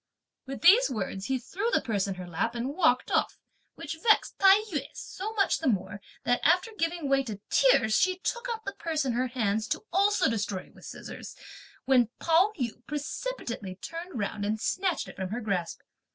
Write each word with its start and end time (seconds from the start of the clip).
With 0.47 0.61
these 0.61 0.89
words, 0.89 1.25
he 1.27 1.37
threw 1.37 1.69
the 1.69 1.79
purse 1.79 2.07
in 2.07 2.15
her 2.15 2.25
lap 2.25 2.55
and 2.55 2.73
walked 2.73 3.11
off; 3.11 3.37
which 3.75 3.95
vexed 4.01 4.39
Tai 4.39 4.55
yü 4.71 4.81
so 4.95 5.31
much 5.33 5.59
the 5.59 5.67
more 5.67 6.01
that, 6.23 6.41
after 6.43 6.71
giving 6.75 7.07
way 7.07 7.21
to 7.21 7.39
tears, 7.51 7.93
she 7.93 8.17
took 8.17 8.49
up 8.49 8.65
the 8.65 8.73
purse 8.73 9.05
in 9.05 9.13
her 9.13 9.27
hands 9.27 9.67
to 9.67 9.83
also 9.93 10.27
destroy 10.27 10.61
it 10.61 10.73
with 10.73 10.85
the 10.89 11.03
scissors, 11.03 11.35
when 11.85 12.09
Pao 12.17 12.51
yü 12.57 12.83
precipitately 12.87 13.75
turned 13.75 14.17
round 14.17 14.43
and 14.43 14.59
snatched 14.59 15.07
it 15.07 15.17
from 15.17 15.29
her 15.29 15.39
grasp. 15.39 15.81